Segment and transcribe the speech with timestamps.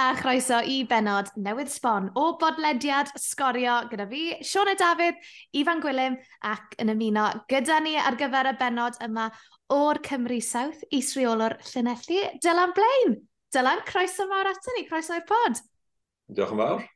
[0.00, 5.18] a chroeso i benod newydd sbon o bodlediad sgorio gyda fi, Sione Dafydd,
[5.60, 6.16] Ifan Gwilym
[6.48, 9.26] ac yn ymuno gyda ni ar gyfer y benod yma
[9.76, 13.18] o'r Cymru South, Isriolwr Llynelli, Dylan Blaen.
[13.52, 15.60] Dylan, croeso mawr ato ni, croeso i'r pod.
[16.32, 16.86] Diolch yn fawr.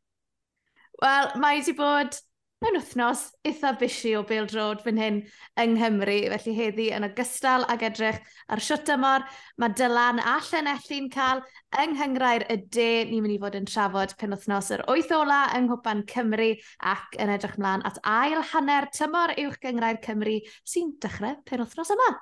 [1.05, 2.17] Wel, mae wedi bod
[2.65, 5.19] mewn wythnos eitha busi o Bildrod fan hyn
[5.61, 6.17] yng Nghymru.
[6.33, 9.27] Felly heddi yn ogystal ag edrych ar siwt ymor,
[9.61, 11.43] mae Dylan a Llanelli'n cael
[11.83, 12.89] yng Nghyngrair y de.
[13.11, 16.51] Ni'n mynd i fod yn trafod pen wythnos yr oeth ola yng Nghwpan Cymru
[16.95, 21.93] ac yn edrych mlaen at ail hanner tymor uwch Gyngrair Cymru sy'n dechrau pen wythnos
[21.93, 22.13] yma.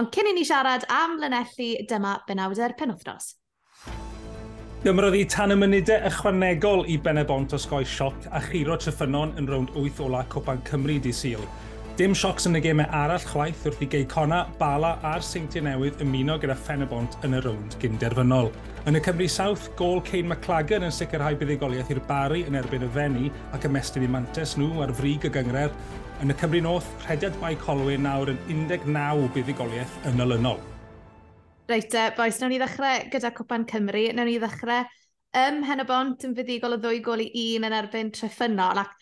[0.00, 3.34] Ond cyn i ni siarad am Llanelli, dyma benawder penwthnos.
[4.84, 9.48] Gymrodd i tan y munudau ychwanegol i Benebont o sgoi sioc a chiro Tryffynon yn
[9.48, 11.46] rownd 8 ola Cwpan Cymru di Sil.
[11.96, 16.36] Dim siocs yn y gemau arall chwaith wrth i Geicona, Bala a'r Seintiau Newydd ymuno
[16.42, 18.52] gyda Fenebont yn y rownd gynderfynol.
[18.86, 22.92] Yn y Cymru South, gol Cain McLagan yn sicrhau buddigoliaeth i'r Bari yn erbyn y
[23.00, 25.74] Fenni ac ymestyn i mantes nhw ar frig y gyngred.
[26.20, 30.60] Yn y Cymru North, rhediad Bai Colwyn nawr yn 19 buddigoliaeth yn olynol.
[31.66, 34.04] Reit, uh, boes, nawn ni ddechrau gyda Cwpan Cymru.
[34.14, 34.84] Nawn ni ddechrau
[35.40, 38.78] ym Hen y Bont yn fuddigol o ddwy gol i un yn erbyn treffynol.
[38.84, 38.92] Ac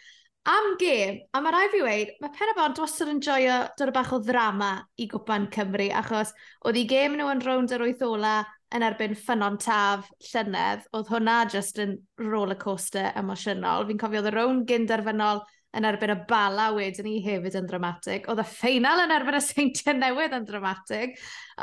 [0.49, 3.93] am gêm, a mae rai fi weid, mae Pen y Bont wastad yn joio dod
[3.93, 6.33] o bach o ddrama i Gwpan Cymru, achos
[6.65, 8.39] oedd i gêm nhw yn rownd yr wyth ola
[8.73, 11.99] yn erbyn ffynon taf llynedd, oedd hwnna just yn
[12.31, 13.85] roller coaster emosiynol.
[13.91, 18.29] Fi'n cofio oedd y rown gynderfynol yn erbyn y bala wedyn ni hefyd yn dramatig.
[18.31, 21.17] Oedd y ffeinal yn erbyn y seintiau newydd yn dramatig.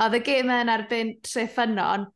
[0.04, 2.08] Oedd y gym yn erbyn Treffynon.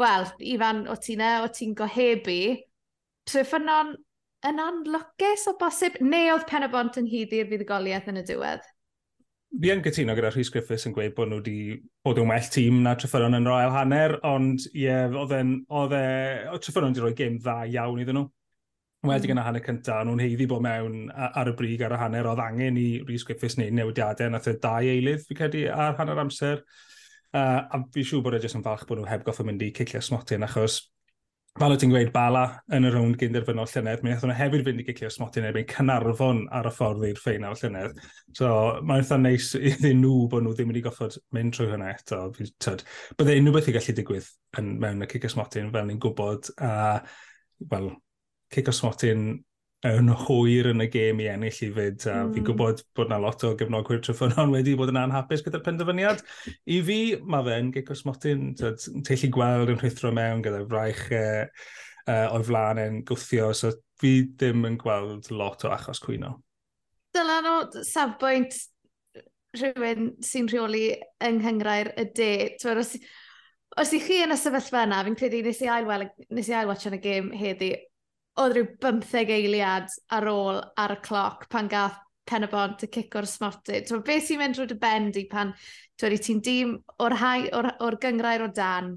[0.00, 2.40] Wel, Ifan, o ti'n e, o ti'n gohebu.
[3.28, 3.94] Treffynon
[4.48, 8.64] yn anlwcus o bosib, neu oedd pen y bont yn hyddi'r fuddugoliaeth yn y diwedd?
[9.52, 11.56] Fi yn gytuno gyda Rhys Griffiths yn gweud bod nhw wedi
[12.02, 15.34] bod yn well tîm na Treffynon yn roel hanner, ond ie, yeah, oedd
[15.96, 16.06] e,
[16.56, 18.30] Treffynon wedi rhoi gêm dda iawn iddyn nhw.
[19.02, 19.42] Wedi mm.
[19.42, 22.86] hanner cyntaf, nhw'n heiddi bod mewn ar y brig ar y hanner oedd angen i
[23.02, 26.62] Rhys Griffiths neu newidiadau, nath y dau eilydd fi credu ar hanner amser.
[27.32, 29.72] Uh, a fi siŵr bod e jyst yn falch bod nhw heb goffa mynd i
[29.74, 30.76] cicio smotyn, achos
[31.58, 34.84] fel o ti'n gweud, Bala yn y rownd gynderfynol llynedd, mi wnaethon nhw hefyd fynd
[34.84, 37.98] i gicio smotyn erbyn Cynarfon ar y ffordd i'r ffeinal llynedd.
[38.38, 38.52] So
[38.86, 42.22] mae'n eitha neis iddyn nhw bod nhw ddim wedi goffod mynd trwy hynna eto.
[42.38, 44.30] Bydde unrhyw beth i gallu digwydd
[44.62, 46.54] yn, mewn y cicio smotyn fel ni'n gwybod.
[46.56, 47.02] Uh,
[47.66, 47.90] well,
[48.52, 49.32] cico swatyn
[49.88, 52.04] yn hwyr yn y gêm i ennill i fyd.
[52.06, 52.32] A mm.
[52.32, 52.46] fi'n hmm.
[52.46, 56.22] gwybod bod na lot o gefnogwyr tryffynon wedi bod yn anhapus gyda'r penderfyniad.
[56.70, 61.48] I fi, mae fe'n gico smotyn, teillu gweld yn rhwythro mewn gyda fraich uh,
[62.06, 66.36] uh, o'i flaen yn gwthio, so fi ddim yn gweld lot o achos cwyno.
[67.12, 68.54] Dylan o safbwynt
[69.58, 70.86] rhywun sy'n rheoli
[71.26, 72.32] yng Nghyngrair y de.
[72.62, 72.94] Twyd, os,
[73.82, 76.86] os i chi yn y sefyllfa yna, fi'n credu nes i ailwel, nes i ailwatch
[76.88, 77.74] yn y gêm heddi,
[78.40, 81.98] oedd rhyw 15 eiliad ar ôl ar y cloc pan gath
[82.28, 83.82] pen y bont y cic o'r smoty.
[83.86, 85.52] So, beth sy'n mynd drwy dy bendi pan
[86.00, 88.94] ti'n dîm o'r, hai, or, or gyngrair o dan,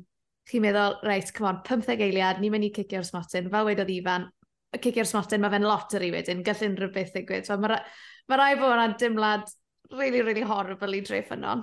[0.50, 3.50] chi'n meddwl, reit, come on, 15 eiliad, ni'n mynd i cicio'r smotyn.
[3.51, 4.28] Fel wedodd Ifan,
[4.74, 7.50] y cicio'r smotyn, mae fe'n loteri wedyn, gall unrhyw beth ddigwyd.
[7.50, 7.79] So, mae
[8.29, 9.50] ma rai bod yna dimlad
[9.91, 11.59] really, really horrible i dreif yno.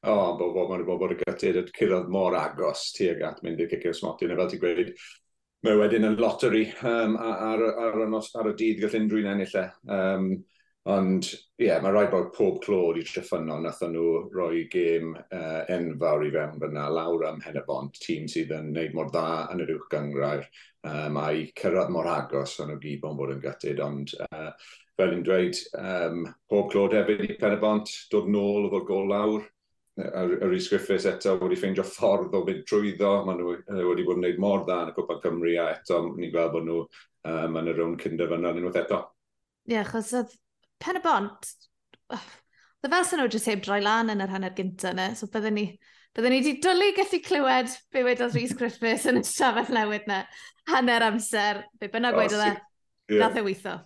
[0.00, 3.42] O, oh, bod bo, bo, bo, bod y gytid yn cyrraedd mor agos tuag at
[3.44, 4.32] mynd i'r cicio'r smotyn.
[4.32, 4.94] A fel ti'n gweud,
[5.66, 9.66] mae wedyn yn lottery um, ar, ar, ar, ar y dydd gall unrhyw'n ennill e.
[9.92, 10.30] Um,
[10.88, 15.60] ond ie, yeah, mae rhaid bod pob clod i treffynol nath nhw roi gêm uh,
[15.68, 19.26] enfawr i fewn fyna lawr am hen y bont, tîm sydd yn gwneud mor dda
[19.52, 20.48] yn yr uwch gyngrair.
[20.88, 24.48] Um, a'i cyrraedd mor agos o'n nhw gyd bo'n bod yn gytid, ond uh,
[24.96, 28.88] fel i'n dweud, um, pob clod hefyd i pen y bont, dod nôl o fod
[28.88, 29.44] gol lawr,
[30.00, 33.12] yr Rhys Griffiths eto wedi ffeindio ffordd o fynd trwyddo.
[33.26, 33.54] Maen nhw
[33.88, 36.68] wedi bod yn gwneud mor dda yn y Cwpa Cymru a eto ni'n gweld bod
[36.68, 39.00] nhw um, yn y rown cynderfynol unwaith eto.
[39.68, 40.36] Ie, yeah, achos oedd
[40.80, 41.50] pen y bont,
[42.10, 45.28] oedd e fel sy'n nhw jyst heb droi lan yn yr hanner gyntaf yna, so
[45.32, 45.66] byddwn ni,
[46.16, 50.24] byddwn ni wedi dwlu gallu clywed be wedodd Rhys Griffiths yn y stafell newydd yna,
[50.72, 53.76] hanner amser, be bynnag wedodd e, nath e weithio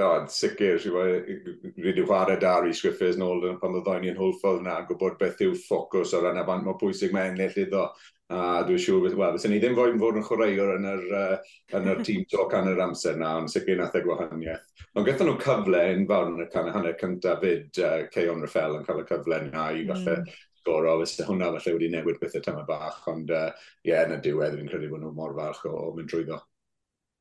[0.00, 4.80] oh, sicr, rydw i'n chwarae dar i Swiffers yn pan oedd o'n i'n hwlffodd yna,
[4.88, 7.88] gwybod beth yw ffocws o ran y afant mae pwysig mae ennill iddo.
[8.32, 11.50] A dwi'n siŵr beth, wel, ni ddim fod yn fod yn chwaraewr yn yr, uh,
[11.76, 14.86] yn yr tîm to can yr amser na, ond sicr nath y gwahaniaeth.
[14.96, 18.40] Ond gathen nhw cyfle yn fawr yn y can y hanner cyntaf fyd uh, Ceon
[18.46, 19.92] Raffel yn cael y cyfle na i hmm.
[19.92, 24.04] falle mm goro, fysa hwnna falle wedi newid bethau tyma bach, ond ie, uh, yeah,
[24.06, 26.38] yn y diwedd fi'n credu bod nhw mor falch o, o mynd drwyddo.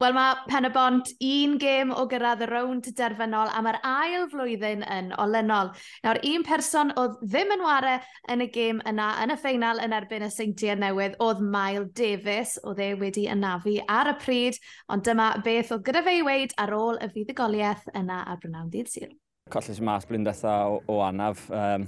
[0.01, 4.23] Wel mae Pen y Bont un gêm o gyrraedd y rownd derfynol a mae'r ail
[4.31, 5.69] flwyddyn yn olynol.
[6.01, 7.99] Nawr, un person oedd ddim yn ware
[8.33, 12.55] yn y gêm yna yn y ffeinal yn erbyn y seintiau newydd oedd Mael Davies,
[12.65, 14.57] oedd e wedi ynafu ar y pryd,
[14.89, 18.73] ond dyma beth oedd gyda fe i weid ar ôl y fuddugoliaeth yna ar Brynawn
[18.73, 19.13] Dydd Sul.
[19.53, 21.45] Collus mas blindetha o, o anaf.
[21.53, 21.85] Um,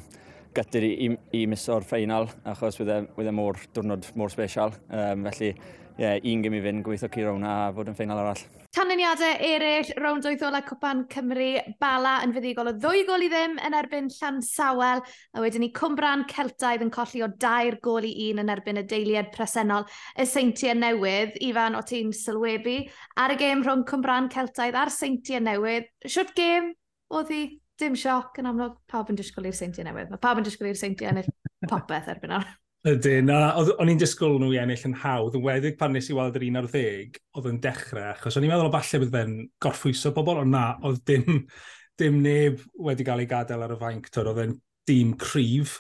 [0.54, 4.78] gyda'r i, i, i miso'r ffeinal, achos wedi'n e mor diwrnod mor special.
[4.94, 5.56] Um, felly,
[5.98, 8.42] yeah, un gym i fynd, gweithio ci rown a fod yn ffeinal arall.
[8.74, 11.50] Canlyniadau eraill, rownd oedd ola Cwpan Cymru,
[11.82, 15.70] Bala yn fuddigol o ddwy gol i ddim yn erbyn Llan Sawel, a wedyn ni
[15.78, 19.86] Cwmbran Celtaidd yn colli o dair gol i un yn erbyn y deiliad presennol
[20.18, 21.38] y seintiau newydd.
[21.46, 22.80] Ifan, o ti'n sylwebu
[23.22, 25.92] ar y gêm rhwng Cwmbran Celtaidd a'r seintiau newydd.
[26.10, 26.74] Siwt gêm
[27.14, 27.44] oedd hi
[27.78, 30.10] dim sioc yn amlwg, pawb yn disgwyl i'r seintiau newydd.
[30.10, 31.30] Mae pawb yn disgwyl i'r seintiau ennill
[31.70, 32.50] popeth erbyn ar.
[32.84, 36.16] Ydyn, a o'n i'n disgwyl nhw i ennill yn hawdd, yn weddig pan nes i
[36.18, 40.12] weld yr 11, oedd yn dechrau, achos o'n i'n meddwl o falle bydd fe'n gorffwyso
[40.18, 41.46] pobl, ond na, oedd dim,
[42.02, 42.60] dim neb
[42.90, 44.58] wedi cael ei gadael ar y fainc, oedd e'n
[44.92, 45.78] dîm cryf,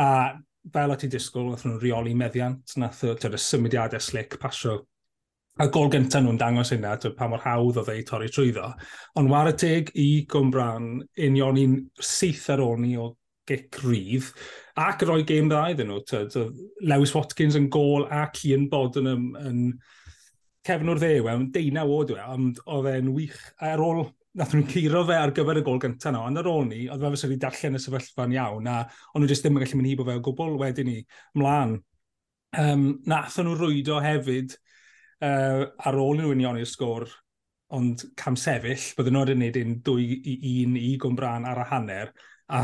[0.00, 0.08] a
[0.72, 4.78] fel o ti disgwyl, oedd nhw'n reoli meddiant, nath y symudiadau slic pasio
[5.60, 8.72] a gol gyntaf nhw'n dangos hynna, pa mor hawdd oedd ei torri trwyddo.
[9.20, 10.94] Ond war y teg i Gwmbran,
[11.28, 13.10] union i'n syth ar ôl ni o
[13.48, 14.28] gic rydd,
[14.78, 16.02] ac roi gêm dda iddyn nhw.
[16.06, 16.36] Tyd,
[16.86, 19.08] Lewis Watkins yn gol a Cian Bod yn,
[19.42, 19.58] yn
[20.66, 24.04] cefn o'r ddew, yn deunaw o dwi, e, ond oedd e'n wych ar ôl
[24.38, 27.02] nath nhw'n curo fe ar gyfer y gol gyntaf no, ond ar ôl ni, oedd
[27.02, 28.80] fe fysa wedi darllen y sefyllfa'n iawn, a
[29.14, 30.98] ond nhw jyst ddim yn gallu mynd hibo fe o gwbl wedyn ni,
[31.40, 31.78] mlaen.
[32.58, 34.54] Um, nath nhw rwydo hefyd
[35.24, 37.08] uh, ar ôl nhw unioni'r sgôr,
[37.74, 41.66] ond cam sefyll, bydden nhw'n wedi gwneud un 2 i un i gwmbran ar y
[41.72, 42.12] hanner,
[42.48, 42.62] a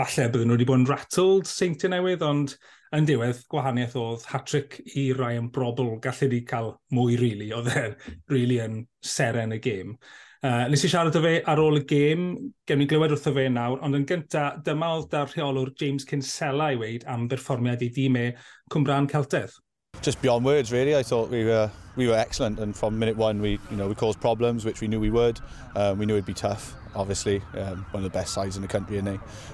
[0.00, 2.56] falle bydden nhw wedi bod yn rattled seintiau newydd, ond
[2.96, 7.72] yn diwedd gwahaniaeth oedd hat-trick i Ryan brobl gallu wedi cael mwy rili, really, oedd
[7.76, 7.96] e'n
[8.32, 9.96] really yn seren y gêm.
[10.42, 12.24] Uh, nes i siarad o fe ar ôl y gêm,
[12.66, 16.72] gen i glywed wrtho fe nawr, ond yn gyntaf, dyma oedd da'r rheolwr James Kinsella
[16.74, 18.24] i weid am berfformiad i dîm e
[18.72, 19.54] Cwmbran Celtedd.
[20.02, 20.96] Just beyond words, really.
[20.96, 23.94] I thought we were we were excellent, and from minute one, we you know we
[23.94, 25.38] caused problems, which we knew we would.
[25.76, 26.74] Um, we knew it'd be tough.
[26.96, 29.04] Obviously, um, one of the best sides in the country, isn't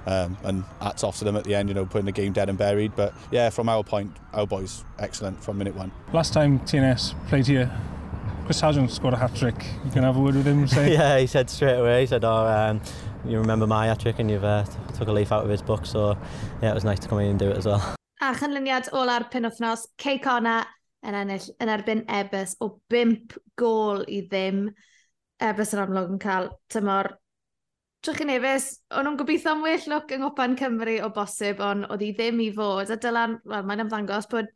[0.07, 0.11] they?
[0.11, 2.49] Um, and hats off to them at the end, you know, putting the game dead
[2.49, 2.97] and buried.
[2.97, 5.93] But yeah, from our point, our boys excellent from minute one.
[6.15, 7.71] Last time TNS played here,
[8.47, 9.63] Chris Sargent scored a hat trick.
[9.85, 10.67] You can have a word with him.
[10.67, 10.93] Say.
[10.95, 12.01] yeah, he said straight away.
[12.01, 12.81] He said, "Oh, um,
[13.27, 14.65] you remember my hat trick, and you've uh,
[14.97, 16.17] took a leaf out of his book." So
[16.63, 17.98] yeah, it was nice to come in and do it as well.
[18.29, 20.59] A chanlyniad ola'r penwthnos, Cey Cona
[21.07, 24.67] yn ennill yn erbyn Ebus o 5 gol i ddim.
[25.49, 27.15] Ebus yn amlwg yn cael tymor
[28.05, 31.89] Trwch yn efus, o'n nhw'n gobeithio am well look yng Ngopan Cymru o bosib, ond
[31.89, 32.93] oedd hi ddim i fod.
[32.95, 34.53] A dylan, wel, mae'n ymddangos bod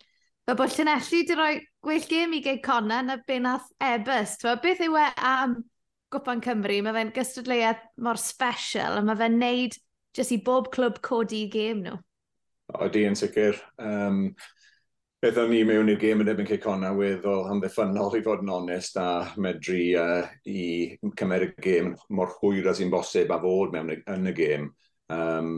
[0.47, 4.37] Fe bod Llanelli wedi rhoi gwell gêm i gei Conna na be nath Ebus.
[4.43, 5.57] Twa, beth yw e am
[6.13, 6.79] Gwpan Cymru?
[6.85, 9.77] Mae fe'n gystadleuaeth mor special, a mae fe'n neud
[10.19, 11.99] jyst i bob clwb codi i gêm nhw.
[12.81, 13.59] Oeddi yn sicr.
[13.83, 14.25] Um,
[15.23, 18.97] beth o'n ni mewn i'r gêm yn ebyn Cicona weddol hamddiffynol i fod yn onest
[18.99, 19.09] a
[19.43, 20.65] medru uh, i
[21.19, 24.67] cymer y gêm mor hwyr as i'n bosib a fod mewn yn y gêm.
[25.13, 25.55] Um,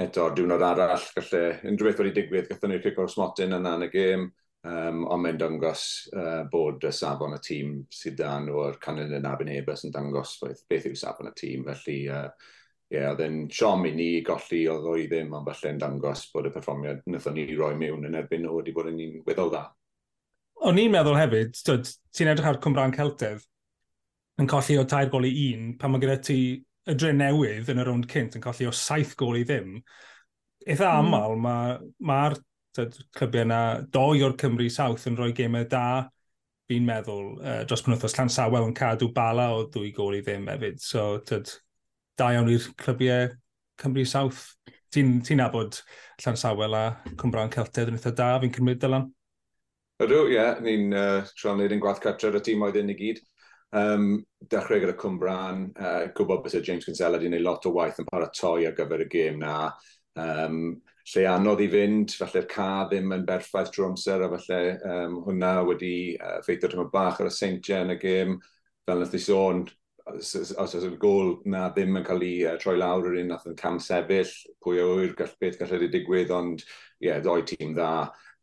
[0.00, 3.90] eto, diwrnod arall, gallai unrhyw beth wedi digwydd, gallwn ni'r cico'r smotyn yna yn y
[3.94, 4.28] gêm,
[4.68, 5.84] um, ond mae'n dangos
[6.16, 10.38] uh, bod y safon y tîm sydd dan o'r canlyn yn abyn ebys yn dangos
[10.42, 12.26] beth yw safon y tîm, felly uh,
[12.90, 15.74] ie, yeah, oedd e'n siom i ni golli oedd o i e ddim, ond falle
[15.74, 18.98] yn dangos bod y perfformiad wnaethon ni roi mewn yn erbyn nhw wedi bod yn
[19.04, 19.62] un weddol dda.
[20.66, 23.46] O'n i'n meddwl hefyd, ti'n edrych ar Cymra'n Celtedd,
[24.40, 26.40] yn colli o tair gol i un, pan mae gyda ti
[26.90, 29.78] y dre newydd yn y rownd cynt yn colli o saith gol i ddim.
[30.66, 31.14] Eitha mm.
[31.14, 33.60] aml, mae'r ma, ma clybiau yna,
[33.92, 36.08] doi o'r Cymru South yn rhoi gemau da,
[36.70, 40.22] fi'n meddwl, uh, dros pan wythnos Llan Sawel yn cadw bala o ddwy gol i
[40.24, 40.78] ddim hefyd.
[40.84, 41.50] So, tyd,
[42.20, 43.30] da iawn i'r clybiau
[43.80, 44.44] Cymru South.
[44.92, 45.78] Ti'n ti nabod
[46.20, 46.84] Llan Sawel a
[47.16, 49.06] Cwmbran Celtedd yn eitha da, fi'n cymryd dylan?
[50.02, 50.34] Ydw, ie.
[50.34, 50.58] Yeah.
[50.64, 53.22] Ni'n uh, tron wneud yn gwaith cartref y tîm oedd yn i gyd.
[53.76, 54.06] Um,
[54.50, 58.08] dechrau gyda Cwmbran, uh, gwybod beth y James Kinsella wedi gwneud lot o waith yn
[58.08, 59.56] paratoi ar gyfer y gêm na.
[60.20, 60.62] Um,
[61.12, 65.54] lle anodd i fynd, falle'r ca ddim yn berffaith drwy amser, a falle um, hwnna
[65.68, 68.40] wedi uh, ffeithio tyma bach ar y seintiau yn y gêm.
[68.88, 69.64] Fel wnaeth i sôn,
[70.18, 73.46] os oes y gol na ddim yn cael ei uh, troi lawr yr un nath
[73.50, 74.32] yn cam sefyll,
[74.64, 77.92] pwy o yw'r gall, beth gallai wedi digwydd, ond ie, yeah, ddoi tîm dda.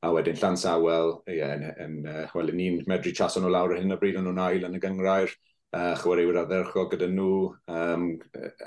[0.05, 3.81] A wedyn Llansawel, ie, yeah, yn, yn, uh, wel, ni'n medru chaso nhw lawr ar
[3.81, 5.33] hyn o bryd, o'n nhw'n ail yn y gyngrair.
[5.75, 7.31] Uh, chwaraewyr adderchol gyda nhw.
[7.67, 8.11] Um,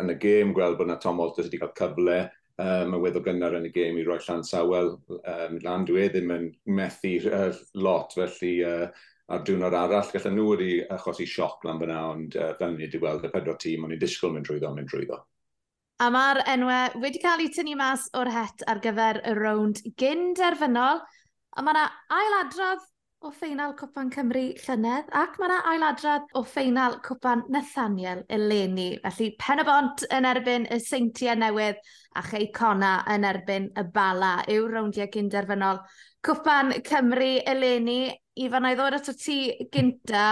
[0.03, 2.19] yn y gêm, gweld bod na Tom Walters wedi cael cyfle
[2.61, 6.11] um, y weddol gynnar yn y gêm i roi llan sawel um, lan dwi e
[6.13, 8.91] ddim yn methu uh, lot, felly uh,
[9.31, 13.01] a'r diwrnod arall, gallen nhw wedi achosi sioc lan fyna, ond uh, fel ni wedi
[13.03, 15.21] weld y pedwar tîm, ond i'n disgwyl mynd drwyddo, mynd drwyddo.
[16.01, 20.31] A mae'r enwau wedi cael eu tynnu mas o'r het ar gyfer y rownd gyn
[20.39, 21.03] derfynol,
[21.51, 21.85] a mae yna
[22.17, 22.87] ailadrodd
[23.21, 28.95] o ffeinal Cwpan Cymru llynedd, ac mae yna ailadrodd o ffeinal Cwpan Nathaniel eleni.
[29.05, 31.83] Felly pen y bont yn erbyn y seintiau newydd
[32.17, 35.83] a chei cona yn erbyn y bala yw rowndiau gynderfynol
[36.25, 38.01] Cwpan Cymru eleni
[38.39, 39.39] i fan i ddod ato ti
[39.73, 40.27] gynta,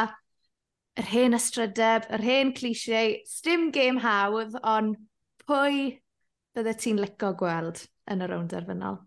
[0.99, 4.97] yr hen ystrydeb, yr hen clisiau, stym gêm hawdd, ond
[5.47, 5.99] pwy
[6.57, 8.99] bydde ti'n lico gweld yn y rownd arfynol?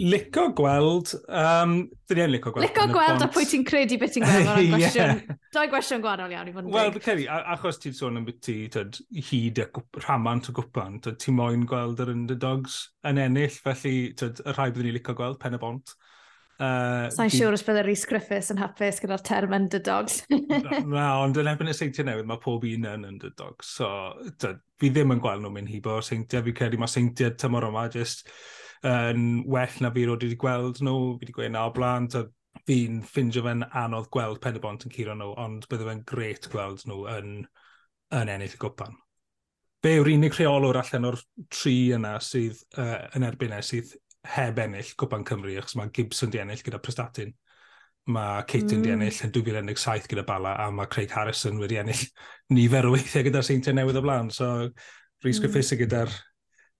[0.00, 1.74] Lico gweld, um,
[2.08, 2.64] dyn ni'n lico gweld.
[2.64, 5.18] Lico gweld a pwy ti'n credu beth ti'n gweld o'r gwestiwn.
[5.20, 5.40] yeah.
[5.52, 8.54] Doi gwestiwn gwahanol iawn i fod yn Wel, Ceri, achos ti'n sôn am beth ti,
[8.72, 8.96] tyd,
[9.28, 9.66] hyd a
[10.00, 12.78] rhamant o gwpan, ti'n moyn gweld yr underdogs
[13.10, 15.92] yn ennill, felly tyd, y rhai byddwn ni'n lico gweld, pen y bont.
[16.62, 17.38] Uh, Sa'n di...
[17.40, 20.20] siŵr os byddai Rhys Griffiths yn hapus gyda'r term underdogs.
[20.30, 23.72] Na, ond yn ebyn y seintiau newydd, mae pob un yn underdogs.
[23.80, 23.88] So,
[24.38, 26.44] da, fi ddim yn gweld nhw'n mynd hibo seintiau.
[26.46, 28.28] Fi credu mae seintiau tymor yma jyst
[28.86, 31.16] yn uh, well na fi roed wedi gweld nhw.
[31.16, 32.06] Fi wedi gweud na o blaen.
[32.68, 36.46] Fi'n ffindio fe'n anodd gweld pen y bont yn curo nhw, ond bydde fe'n gret
[36.52, 37.32] gweld nhw yn,
[38.20, 38.94] yn ennill y gwpan.
[39.82, 41.18] Fe yw'r unig rheolwr allan o'r
[41.50, 46.30] tri yna sydd uh, yn erbyn e sydd heb ennill Cwpan Cymru, achos mae Gibson
[46.30, 47.32] di ennill gyda Prestatyn.
[48.12, 48.82] Mae Caton mm.
[48.82, 48.98] di hmm.
[48.98, 52.02] ennill yn 2017 gyda Bala, a mae Craig Harrison wedi ennill
[52.56, 54.30] nifer o weithiau gyda'r seintiau newydd o blaen.
[54.34, 54.52] So,
[55.22, 55.44] Rhys mm.
[55.44, 56.14] Griffiths gyda'r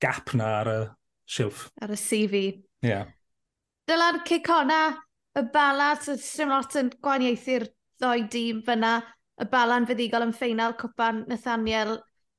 [0.03, 0.79] gap na ar y
[1.31, 1.69] silff.
[1.83, 2.43] Ar y CV.
[2.83, 2.91] Ie.
[2.91, 3.11] Yeah.
[3.91, 4.83] Dyla'r cicona,
[5.39, 7.67] y bala, ddim lot yn gwaniaethu'r
[8.03, 8.97] ddoi dîm fyna.
[9.43, 11.97] Y bala'n fyddigol yn ffeinal cwpan Nathaniel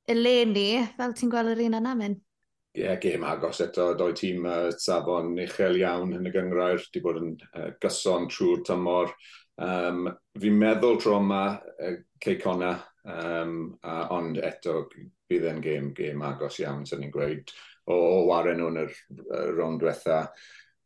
[0.09, 2.19] eleni, fel ti'n gweld yr un yna mynd?
[2.73, 7.21] yeah, gêm agos eto, doi tîm uh, safon uchel iawn yn y gyngrair, Di bod
[7.21, 9.13] yn uh, gyson trwy'r tymor.
[9.61, 10.07] Um,
[10.41, 12.73] fi'n meddwl tro yma uh, Ceicona,
[13.05, 14.87] um, a, ond eto
[15.29, 17.53] bydd e'n gêm, gêm agos iawn, sy'n ni'n gweud,
[17.85, 18.99] o, o waren nhw'n yr,
[19.29, 20.23] uh, rond diwetha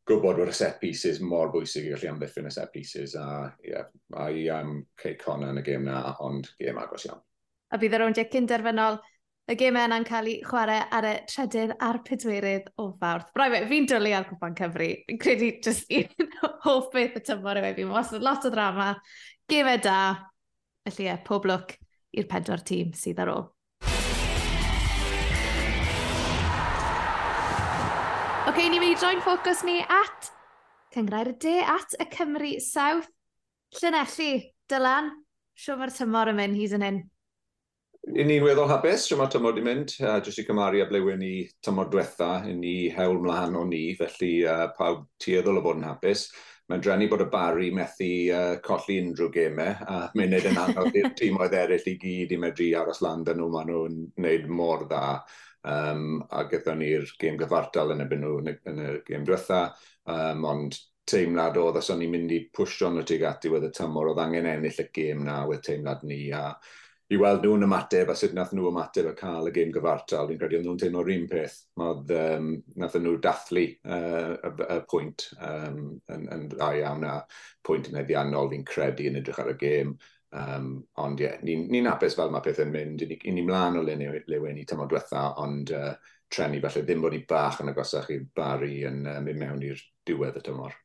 [0.08, 3.88] gwybod bod y set pieces mor bwysig i gallu amddiffyn y set pieces a, yeah,
[4.16, 7.24] a i um, Ceicona yn y gêm na, ond gêm agos iawn.
[7.72, 9.02] A bydd y rowndiau cynderfynol
[9.48, 13.30] Y gêm yna'n cael ei chwarae ar y trydydd a'r pedwerydd o fawrth.
[13.40, 14.90] Rai fe, fi'n dwlu ar cwpan Cymru.
[15.08, 16.34] Fi'n credu jyst un
[16.66, 17.86] hoff beth y tymor efo fi.
[17.88, 18.90] Mae'n lot o drama.
[19.48, 20.02] Gymau da.
[20.84, 21.72] Felly e, pob lwc
[22.20, 23.48] i'r pedwar tîm sydd ar ôl.
[28.44, 30.34] Oce, okay, ni'n mynd i droi'n ffocws ni at
[30.92, 33.08] Cyngrair y De, at y Cymru South.
[33.80, 34.34] Llynelli,
[34.68, 35.14] Dylan,
[35.56, 37.06] siw mae'r tymor yn mynd hyd yn hyn.
[38.08, 41.20] I ni'n weddol hapus, lle mae tymor wedi mynd, uh, jyst i cymaru a blewen
[41.20, 41.32] ni
[41.66, 45.90] tymor diwetha, i ni hewl mlaen o ni, felly uh, pawb tueddol o fod yn
[45.90, 46.24] hapus.
[46.72, 50.96] Mae'n drenu bod y bari methu uh, colli unrhyw gemau, a mae'n neud yn anodd
[51.02, 54.88] i'r tîmoedd eraill i gyd i medru aros lan dyn nhw, maen nhw'n gwneud mor
[54.88, 55.04] dda.
[55.68, 59.62] Um, a gyda ni'r gêm gyfartal yn ebyn nhw yn y gêm diwetha,
[60.16, 60.80] um, ond
[61.12, 64.24] teimlad oedd os o'n i'n mynd i pwysio nhw tuag at diwedd y tymor, oedd
[64.24, 66.54] angen ennill y gêm na, oedd teimlad ni, a
[67.08, 70.28] i weld nhw'n ymateb a sut nath nhw ymateb a cael y gêm gyfartal.
[70.28, 71.56] Fi'n credu oedd nhw'n teimlo'r un peth.
[71.80, 72.50] Oedd, um,
[72.84, 75.80] nath nhw dathlu uh, y, y, pwynt um,
[76.12, 77.16] yn, yn dda iawn a
[77.68, 79.96] pwynt yn eddiannol fi'n credu yn edrych ar y gêm.
[80.36, 83.06] Um, ond ie, yeah, ni'n ni, ni apus fel mae pethau'n mynd.
[83.06, 85.94] Ni'n ni, ni mlaen o leweni tymor diwetha, ond uh,
[86.28, 89.88] trenu falle ddim bod ni bach yn agosach i'r bari yn uh, mynd mewn i'r
[90.08, 90.76] diwedd y tymor.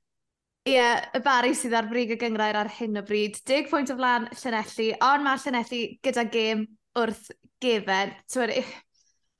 [0.62, 3.40] Ie, yeah, y bari sydd ar brig y gyngrair ar hyn o bryd.
[3.50, 6.62] 10 pwynt o flan Llanelli, ond mae Llanelli gyda gêm
[7.02, 7.32] wrth
[7.64, 8.12] gefen.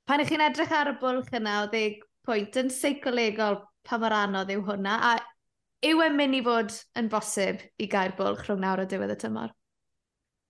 [0.03, 1.95] Pan ych chi'n edrych ar y bwlch yna o 10
[2.27, 7.07] pwynt, yn seicolegol pa mor anodd yw hwnna, a yw e'n mynd i fod yn
[7.15, 9.55] bosib i gael bwlch rhwng nawr o diwedd y tymor?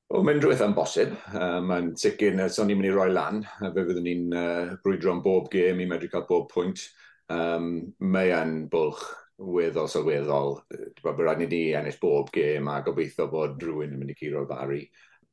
[0.10, 1.14] O, mae'n rhywbeth yn bosib.
[1.38, 4.78] Um, mae'n sicr na son ni'n mynd i roi lan, a fe fyddwn ni'n uh,
[4.82, 6.88] brwydro am bob gêm i medru cael bob pwynt.
[7.30, 9.06] Um, mae'n bwlch
[9.46, 10.60] weddol sylweddol.
[11.04, 14.48] Mae rhaid ni ni ennill bob gêm a gobeithio bod rhywun yn mynd i curo'r
[14.50, 14.84] bari.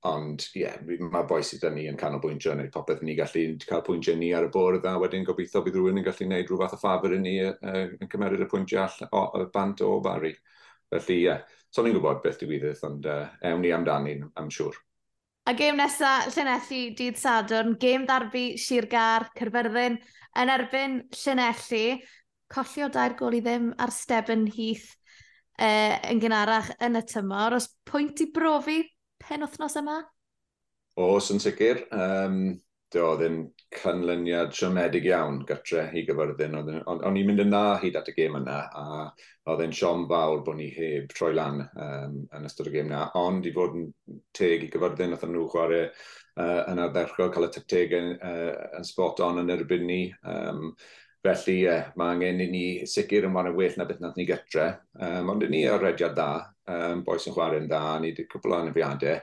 [0.09, 0.77] Ond ie, yeah,
[1.13, 4.53] mae boi sydd ni yn canolbwyntio neu popeth ni gallu cael pwyntiau ni ar y
[4.55, 7.35] bwrdd a wedyn gobeithio bydd rhywun yn gallu gwneud rhyw fath o ffafr i ni
[7.45, 10.33] uh, yn cymeriad y pwyntiau o, o bant o bari.
[10.91, 14.81] Felly ie, yeah, so ni'n gwybod beth diwyddith, ond uh, ewn ni amdani, am siŵr.
[15.49, 19.97] A gêm nesaf, Llanelli, dydd Sadwrn, gêm ddarbu, Sirgar, Cyrfyrddin,
[20.39, 22.01] yn erbyn Llanelli
[22.51, 24.89] collio dair gol i ddim ar Steben Heath
[25.61, 27.59] uh, yn gynharach yn y tymor.
[27.59, 28.81] Os pwynt i brofi
[29.23, 30.01] pen wythnos yma?
[31.01, 31.85] O, sy'n sicr.
[31.95, 32.59] Um,
[32.91, 36.57] do, ddim canlyniad siomedig iawn gytre i gyfyrddin.
[36.59, 38.87] O'n i'n mynd yn dda hyd at y gêm yna, a
[39.51, 43.05] oedd e'n siom fawr bod ni heb troi lan um, yn ystod y gêm yna.
[43.21, 43.87] Ond i fod yn
[44.37, 49.23] teg i gyfyrddin, oedd nhw chwarae uh, yn ardderchog, cael y teptegau uh, yn spot
[49.29, 50.03] on yn erbyn ni.
[50.27, 50.75] Um,
[51.21, 54.25] Felly ie, yeah, mae angen i ni sicr yn warna well na beth nath ni
[54.29, 54.71] gytre.
[55.05, 56.29] Um, ond ni arediad dda,
[56.73, 59.19] um, boes yn chwarae'n dda, ni wedi cwbl o anafiadau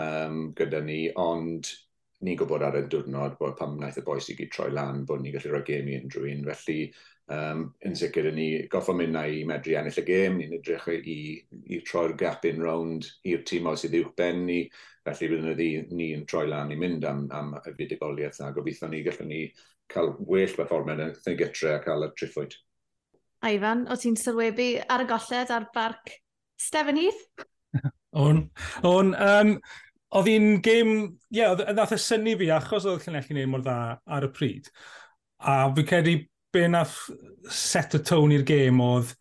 [0.00, 1.68] um, gyda ni, ond
[2.24, 5.20] ni'n gwybod ar y diwrnod bod pam wnaeth y boes i gyd troi lan bod
[5.20, 6.46] ni'n gallu rhoi gêm i unrhyw un.
[6.48, 6.78] Felly,
[7.36, 11.18] um, yn sicr, ni goffo mynd na i medru ennill y gêm, ni'n edrych i,
[11.66, 14.62] i, troi'r gap in round i'r tîm sydd i'w ben ni.
[15.04, 19.32] Felly, byddwn ni'n troi lan i mynd am, am y fudigoliaeth a Gobeithio ni gallwn
[19.34, 19.42] ni
[19.92, 22.56] cael well performen yn y gytre a cael y triffwyd.
[23.42, 26.12] Ivan, o ti'n sylwebu ar y golled ar barc
[26.60, 27.24] Stefan Heath?
[28.24, 28.44] o'n,
[28.86, 29.56] o'n, um,
[30.18, 30.92] oedd hi'n gêm,
[31.32, 33.78] ie, yeah, nath y syni fi achos oedd Llanelli'n neud mor dda
[34.16, 34.70] ar y pryd.
[35.42, 36.18] A fi credu
[36.52, 36.98] be nath
[37.50, 39.14] set y tone i'r gêm oedd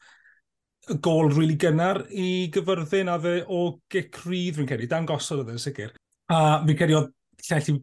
[0.91, 3.61] y gol rili really gynnar i gyfyrddin a dde o
[3.91, 5.95] gecrydd fi'n credu, dan gosod oedd yn sicr.
[6.29, 7.15] A fi'n credu oedd
[7.47, 7.79] Llanelli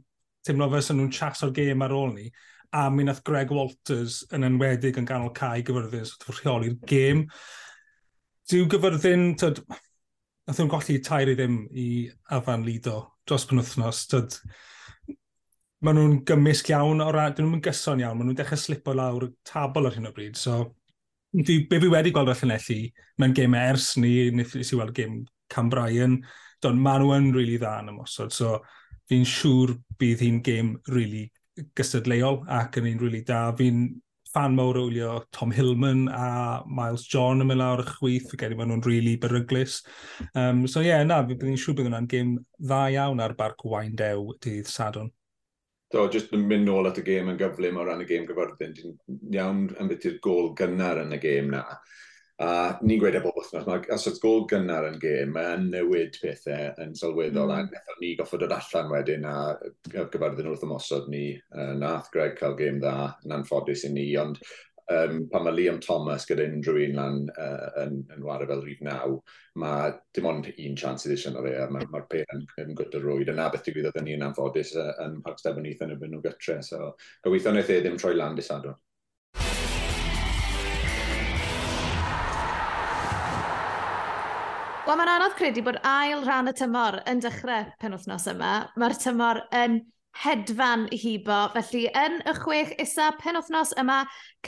[0.47, 2.29] teimlo fel sy'n nhw'n chas o'r gêm ar ôl ni
[2.73, 7.25] a mi nath Greg Walters yn enwedig yn ganol cae gyfyrddin so rheoli'r gêm.
[8.49, 11.89] Dyw gyfyrddin, tyd, nath nhw'n golli tair i ddim i
[12.37, 12.99] afan Lido
[13.29, 14.03] dros pan wythnos.
[14.13, 14.37] Tyd,
[15.85, 19.31] maen nhw'n gymysg iawn, o ran, dyn nhw'n gyson iawn, maen nhw'n dechrau slipo lawr
[19.49, 20.37] tabl ar hyn o bryd.
[20.41, 20.59] So,
[21.33, 22.83] di, be fi wedi gweld o'r llunelli,
[23.21, 26.21] mewn gêm ers ni, nes i weld gêm Cam Bryan,
[26.61, 28.35] don maen nhw'n rili really dda yn ymosod.
[28.37, 28.59] So,
[29.09, 31.27] fi'n siŵr bydd hi'n gêm rili really
[31.79, 33.49] gystadleuol ac yn un really da.
[33.59, 33.89] Fi'n
[34.33, 38.43] fan mawr o wylio Tom Hillman a Miles John yn mynd lawr y chwith, fi'n
[38.43, 39.81] gedi maen nhw'n rili really beryglis.
[40.35, 43.35] Um, so ie, yeah, na, fi byddwn i'n siŵr bydd hwnna'n gêm dda iawn ar
[43.39, 45.09] barc Waindew dydd Sadwn.
[45.89, 48.75] Do, jyst yn mynd nôl at y gêm yn gyflym o ran y gêm gyfyrddin,
[48.77, 51.65] dwi'n iawn am beth i'r gol gynnar yn y gêm na.
[52.39, 56.21] A ni'n gweud e bob wythnos, mae os oedd gol gynnar yn gêm, mae'n newid
[56.23, 57.73] pethau yn sylweddol, mm.
[57.75, 59.35] a ni goffod dod allan wedyn a
[59.91, 61.33] gyfarwyddyn wrth ymosod ni.
[61.51, 62.95] Uh, nath Greg cael gêm dda,
[63.27, 67.69] yn anffodus i ni, ond um, pan mae Liam Thomas gyda unrhyw un lan uh,
[67.83, 69.19] yn, yn wario fel rhif naw,
[69.59, 73.33] mae dim ond un chance iddyn nhw fe, a mae'r ma pe yn, yn gwydrwyd.
[73.35, 76.23] Yna beth digwyddodd yn ni yn anffodus uh, yn Parc Stebonith yn y byn nhw
[76.25, 76.93] gytre, so
[77.27, 78.79] gobeithio wnaeth e ddim troi lan disadwn.
[84.89, 88.53] Wel, mae'n anodd credu bod ail rhan y tymor yn dechrau penwthnos yma.
[88.81, 89.75] Mae'r tymor yn
[90.23, 93.99] hedfan hibo, felly yn y chwech isa penwthnos yma,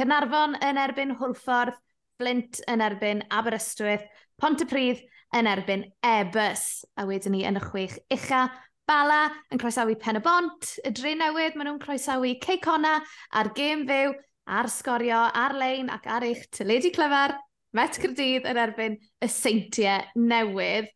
[0.01, 1.77] Cynarfon yn erbyn Hwlffordd,
[2.17, 4.07] Flint yn erbyn Aberystwyth,
[4.41, 5.05] Pontypridd
[5.37, 6.65] yn erbyn Ebus.
[6.97, 8.47] A wedyn ni yn y chwech ucha,
[8.89, 12.97] Bala yn croesawu Pen y Bont, y Dre Newydd, maen nhw'n croesawu Ceicona
[13.37, 14.17] a'r Gêm Fyw,
[14.49, 17.37] a'r Sgorio, ar-lein ac ar eich tyledu clyfar
[17.77, 20.89] Met Cyrdydd yn erbyn y seintiau newydd.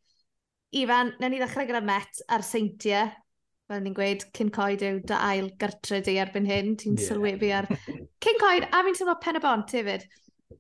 [0.74, 3.12] Ifan, na ni ddechrau gyda Met a'r seintiau.
[3.70, 6.74] Fel ni'n gweud, cyn coed yw dy ail gartred i erbyn hyn.
[6.80, 7.06] Ti'n yeah.
[7.06, 7.70] sylwebu ar...
[8.24, 10.08] Cyn coed, a fi'n sylwebu pen y bont hefyd.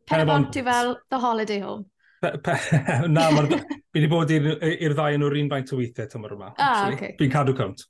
[0.08, 1.84] Pen y bont yw fel the holiday home.
[2.24, 3.50] na, mae'r...
[3.92, 6.54] fi wedi bod i'r ddau yn o'r un faint o weithiau tymor yma.
[6.56, 7.16] Ah, okay.
[7.18, 7.84] Fi'n cadw count.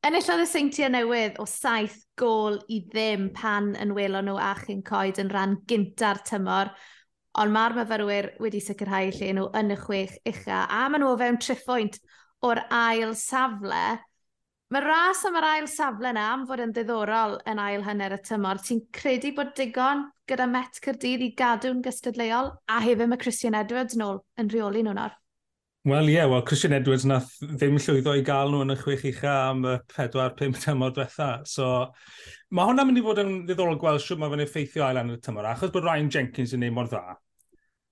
[0.06, 4.84] Enillodd y seintiau newydd o saith gol i ddim pan yn welo nhw a chyn
[4.86, 6.70] coed yn rhan gynta'r tymor,
[7.42, 11.18] ond mae'r myfyrwyr wedi sicrhau lle nhw yn y chwech ucha a maen nhw o
[11.24, 11.98] fewn triffwynt
[12.46, 13.82] o'r ail safle.
[14.70, 18.22] Mae ras am yr ail safle yna am fod yn ddiddorol yn ail hanner y
[18.30, 18.62] tymor.
[18.62, 23.98] Ti'n credu bod digon gyda Met Cyrdydd i gadw'n gystadleuol a hefyd mae Christian Edwards
[23.98, 25.18] nôl yn rheoli nhw'n nawr?
[25.86, 29.04] Wel ie, yeah, well, Christian Edwards nath ddim llwyddo i gael nhw yn y chwech
[29.06, 31.28] ucha am y 4-5 tymor diwetha.
[31.46, 31.68] So,
[32.50, 35.20] mae hwnna'n mynd i fod yn ddiddorol gweld siwm mae fe'n effeithio ail yn y
[35.22, 37.14] tymor, achos bod Ryan Jenkins yn neud mor dda.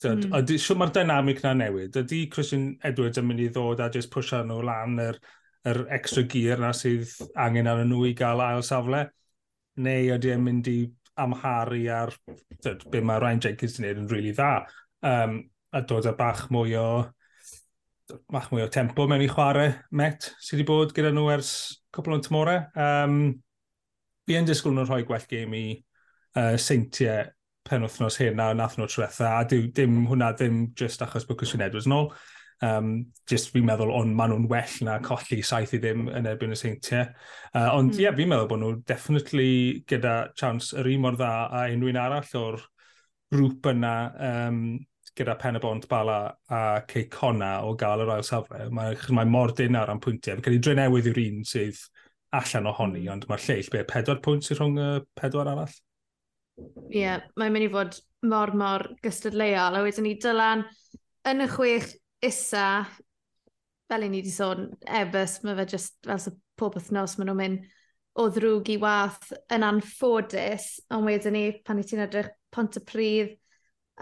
[0.03, 0.53] Dyd, mm.
[0.67, 2.01] Siwm mae'r dynamic na newid.
[2.03, 5.23] Ydy Christian Edwards yn mynd i ddod a just pwysio nhw lan yr,
[5.71, 7.15] yr extra gear na sydd
[7.47, 9.07] angen ar nhw i gael ail safle?
[9.87, 10.81] Neu ydy e'n mynd i
[11.23, 12.19] amharu ar
[12.59, 14.55] dyd, be mae Ryan Jenkins yn neud yn rili really dda?
[15.07, 16.89] Um, a dod â bach mwy o
[18.33, 21.55] mach mwy o tempo mewn i chwarae met sydd wedi bod gyda nhw ers
[21.95, 22.61] cwpl o'n tymorau.
[22.77, 23.17] Um,
[24.29, 25.65] fi yn disgwyl nhw'n rhoi gwell gêm i
[26.37, 27.31] uh, seintiau
[27.65, 31.41] pen wythnos hyn a nath nhw trwetha, a dim, dim hwnna ddim just achos bod
[31.41, 32.11] Cwsyn Edwards nôl.
[32.65, 32.91] Um,
[33.29, 36.59] just fi'n meddwl, ond maen nhw'n well na colli saith i ddim yn erbyn y
[36.61, 37.09] seintiau.
[37.53, 37.97] Uh, ond hmm.
[37.97, 38.03] ie, mm.
[38.05, 39.51] yeah, fi'n meddwl bod nhw definitely
[39.91, 42.61] gyda chance yr un mor dda a unrhyw un arall o'r
[43.35, 43.95] grŵp yna
[44.29, 44.61] um,
[45.19, 46.19] gyda Pen y Bont Bala
[46.51, 48.69] a Ceicona o gael yr ail safle.
[48.75, 50.37] Mae, mae mor dyn ar am pwyntiau.
[50.37, 51.81] Mae'n cael ei drenewydd yw'r un sydd
[52.35, 53.13] allan ohoni, hmm.
[53.15, 55.77] ond mae'r lleill be pedwar pwynt sydd rhwng y pedwar arall.
[56.59, 58.01] Ie, yeah, mae'n mynd i fod
[58.31, 59.79] mor mor gystadleuol.
[59.79, 60.65] A wedyn ni dylan
[61.31, 61.93] yn y chwech
[62.25, 62.67] isa,
[63.91, 64.69] fel i ni wedi sôn,
[65.01, 67.73] ebys, mae fe just fel sy'n pob wythnos, maen nhw'n mynd
[68.21, 72.83] o ddrwg i wath yn anffodus, ond wedyn ni, pan i ti'n edrych pont y
[72.87, 73.35] pryd,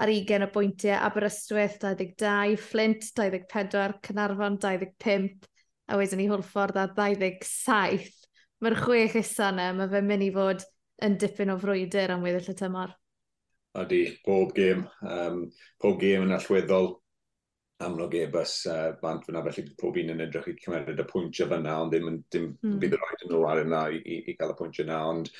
[0.00, 5.48] ar 20 o bwyntiau, Aberystwyth 22, Flint 24, Cynarfon 25,
[5.88, 8.08] a wedyn ni Hwlffordd ar 27.
[8.62, 10.64] Mae'r chwech isa yna, mae fe'n mynd i fod
[11.02, 12.94] yn dipyn o frwydr am weddill y tymor.
[13.82, 15.46] Ydy, bob gêm, um,
[15.80, 16.92] pob gêm yn allweddol,
[17.82, 21.78] amlwg e-bus uh, bant fyna, felly pob un yn edrych i cymeriad y pwyntio fyna,
[21.82, 22.76] ond ddim, ddim mm.
[22.82, 25.32] bydd rhaid yn ôl ar yna i, i, i, gael y pwyntio yna, ond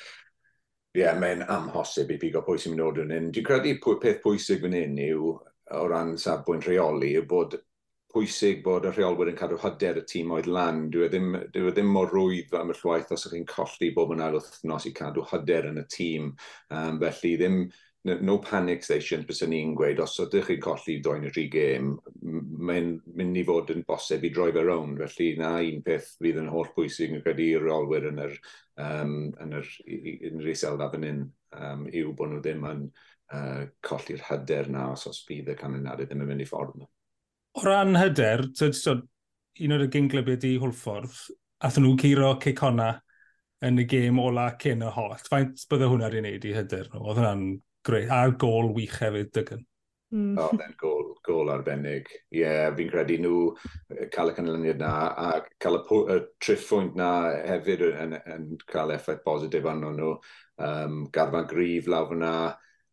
[0.93, 3.29] Ie, yeah, mae'n amhosib i bigo pwy sy'n mynd o'r hyn.
[3.33, 5.31] Dwi'n credu peth pwysig fan hyn yw,
[5.73, 7.55] o ran safbwynt rheoli, yw bod
[8.13, 10.83] pwysig bod y rheolwyr yn cadw hyder y tîm oedd lan.
[10.93, 13.89] Dwi e ddim, dwi e ddim mor rwydd am y llwaith os ydych chi'n colli
[13.95, 16.29] bob yn ail wythnos i cadw hyder yn y tîm.
[16.77, 17.57] Um, felly ddim,
[18.29, 21.95] no panic station, bys ni'n gweud, os ydych chi'n colli doi'n y rhi gêm,
[22.33, 25.01] mae'n mynd i fod yn bosib i droi fe rownd.
[25.03, 28.35] Felly na un peth fydd yn holl bwysig yn credu i'r rolwyr yn yr,
[28.81, 31.23] um, yn yr, yn yr iselda fan hyn
[31.59, 36.09] um, yw bod nhw ddim yn uh, colli'r hyder na os os bydd y canlyniadau
[36.09, 36.89] ddim yn mynd i ffordd nhw.
[37.53, 39.03] O ran hyder, tyd, tyd,
[39.63, 41.19] un o'r gynglybiau di hwlffordd,
[41.63, 42.93] athyn nhw curo cicona
[43.63, 45.13] yn y gêm ola cyn y holl.
[45.29, 47.03] Faint bydde hwnna wedi wneud i hyder nhw?
[47.03, 47.45] Oedd hwnna'n
[47.87, 48.09] greu.
[48.11, 49.63] A'r gol wych hefyd dygan.
[50.13, 50.35] Mm.
[50.37, 52.09] Oedd e'n gol, gol arbennig.
[52.29, 53.37] Ie, yeah, fi'n credu nhw
[54.13, 55.29] cael y canlyniad na a
[55.63, 57.07] cael y, y triffwynt na
[57.47, 60.11] hefyd yn, yn cael effaith positif arno nhw.
[60.61, 62.33] Um, garfan grif lawr fyna,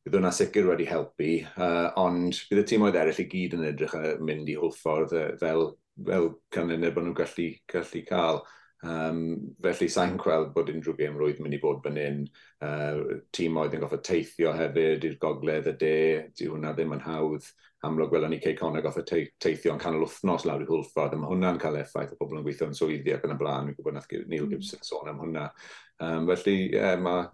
[0.01, 3.69] bydd hwnna sicr wedi helpu, uh, ond bydd y tîm oedd eraill i gyd yn
[3.69, 5.67] edrych yn mynd i hwlffordd uh, fel,
[6.09, 8.41] fel canlyniad bod nhw'n gallu, gallu cael.
[8.81, 12.23] Um, felly sa'n gweld bod unrhyw gêm rwydd mynd i fod fan hyn.
[12.65, 15.99] Uh, tîm oedd yn goffa teithio hefyd i'r gogledd y de,
[16.37, 17.51] di hwnna ddim yn hawdd.
[17.85, 21.61] Amlwg gwelwn ni Cey Conor goffa teithio yn canol wythnos lawr i hwlffordd, mae hwnna'n
[21.61, 23.69] cael effaith o bobl yn gweithio yn swyddi ac yn y blaen.
[23.69, 24.55] Mi'n gwybod nath Neil hmm.
[24.55, 25.49] Gibson sôn am hwnna.
[26.01, 27.27] Um, felly yeah, mae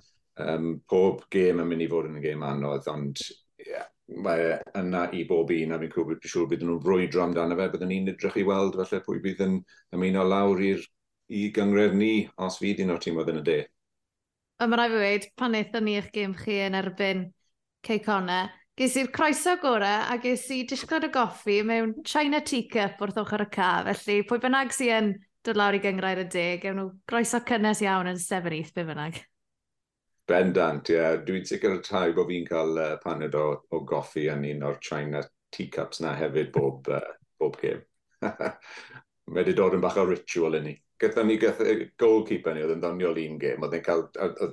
[0.42, 3.22] um, pob gêm yn mynd i fod yn y gêm anodd, ond
[3.62, 3.86] yeah,
[4.26, 8.12] mae yna i bob un, a fi'n siŵr bydd nhw'n brwydro amdano fe, byddwn ni'n
[8.14, 9.56] edrych i weld felly pwy bydd yn
[9.94, 10.84] ymuno lawr i'r
[11.28, 13.58] i gyngred ni os fydd un o'r tîm oedd yn y de.
[14.60, 17.26] A mae rai fi wedi, pan eithon ni eich gym chi yn erbyn
[17.86, 23.22] Ceicona, ges i'r croeso gore a ges i disgled y goffi mewn China teacup wrth
[23.22, 23.70] ochr y ca.
[23.88, 25.14] Felly, pwy bynnag sy'n yn
[25.46, 29.20] dod lawr i gyngrair y de, gewn nhw groeso cynnes iawn yn sefynydd, be bynnag.
[30.26, 30.96] Bendant, ie.
[30.96, 31.20] Yeah.
[31.22, 34.80] Dwi'n sicr y tai bod fi'n cael uh, paned o, o goffi yn un o'r
[34.82, 35.22] China
[35.54, 37.84] teacups na hefyd bob, uh, bob gym.
[38.26, 41.60] Mae wedi dod yn bach o ritual i ni gyda ni gath
[42.00, 44.04] goalkeeper ni oedd yn ddoniol un gêm, oedd yn cael,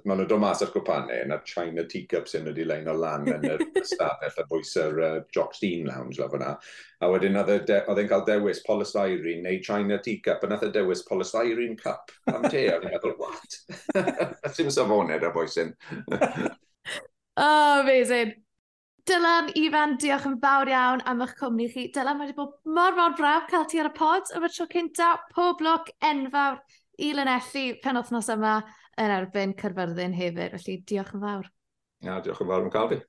[0.03, 3.47] maen nhw'n dod mas ar gwpanau, yna China Teacup sy'n wedi lein o lan yn
[3.47, 6.53] yr stafell a bwys yr uh, Jock Steen Lounge la fyna.
[7.03, 11.79] A wedyn oedd e'n cael dewis polystyrene neu China teacup, a nath e dewis polystyrene
[11.79, 12.12] cup.
[12.32, 13.60] Am te, a fi'n meddwl, what?
[14.56, 15.75] Sim safoned a bwysyn.
[17.38, 18.36] oh, amazing.
[19.04, 21.89] Dylan, Ifan, diolch yn fawr iawn am eich cwmni chi.
[21.92, 24.68] Dylan, mae wedi bod mor mor braf cael ti ar y pod am y tro
[24.72, 25.10] cynta.
[25.36, 26.62] Pob lwc enfawr
[27.04, 28.54] i Lynelli penwthnos yma
[29.04, 30.56] yn erbyn Cyrfyrddin hefyd.
[30.56, 31.50] Felly, diolch yn fawr.
[32.06, 33.02] Ia, diolch yn fawr am cael fi.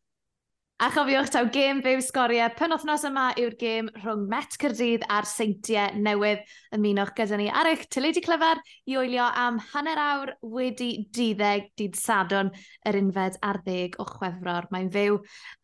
[0.85, 5.97] A chofiwch taw gêm fyw sgoriau penwthnos yma yw'r gêm rhwng Met Cyrdydd a'r Seintiau
[5.97, 6.43] Newydd.
[6.77, 8.61] Ymunwch gyda ni ar eich teledu clyfar
[8.93, 12.53] i oelio am hanner awr wedi diddeg dydd sadwn
[12.85, 14.69] yr unfed ar ddeg o chwefror.
[14.77, 15.23] Mae'n fyw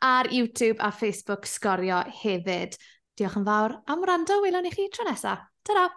[0.08, 2.80] ar YouTube a Facebook sgorio hefyd.
[3.20, 5.44] Diolch yn fawr am wrando, welwn i chi tro nesaf.
[5.68, 5.90] Ta-ra!